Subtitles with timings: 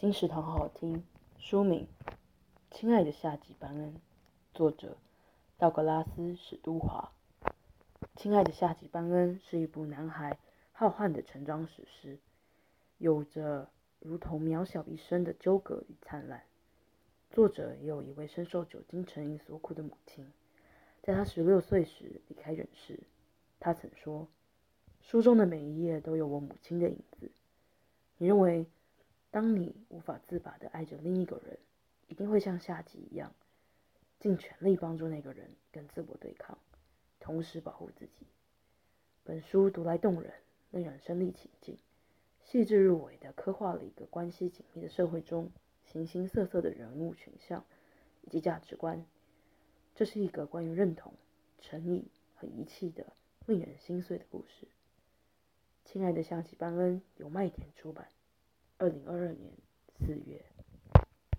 [0.00, 1.02] 金石堂好好听。
[1.38, 1.88] 书名：
[2.70, 4.00] 亲爱的夏吉班恩，
[4.54, 4.96] 作者：
[5.56, 7.10] 道格拉斯史都华。
[8.14, 10.38] 亲爱的夏吉班恩是一部男孩
[10.70, 12.16] 浩瀚的成长史诗，
[12.98, 16.44] 有着如同渺小一生的纠葛与灿烂。
[17.32, 20.32] 作者也有一位深受酒精成瘾所苦的母亲，
[21.02, 23.00] 在他十六岁时离开人世。
[23.58, 24.28] 他曾说
[25.02, 27.32] ：“书中的每一页都有我母亲的影子。”
[28.18, 28.64] 你认为？
[29.30, 31.58] 当你无法自拔的爱着另一个人，
[32.06, 33.34] 一定会像夏吉一样，
[34.18, 36.56] 尽全力帮助那个人跟自我对抗，
[37.20, 38.26] 同时保护自己。
[39.24, 40.32] 本书读来动人，
[40.70, 41.78] 令人身历其境，
[42.40, 45.52] 细致入微地刻画了一个关系紧密的社会中
[45.84, 47.62] 形形色色的人物群像
[48.22, 49.04] 以及价值观。
[49.94, 51.12] 这是一个关于认同、
[51.60, 53.12] 诚意和遗弃的
[53.44, 54.66] 令人心碎的故事。
[55.84, 58.08] 亲爱的夏吉班恩由麦田出版。
[58.78, 59.52] 二零二二年
[59.98, 60.57] 四月。